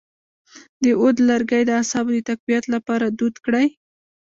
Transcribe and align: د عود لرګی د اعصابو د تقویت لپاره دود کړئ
د 0.83 0.85
عود 0.99 1.17
لرګی 1.29 1.63
د 1.65 1.69
اعصابو 1.79 2.11
د 2.15 2.19
تقویت 2.29 2.65
لپاره 2.75 3.05
دود 3.17 3.35
کړئ 3.45 3.67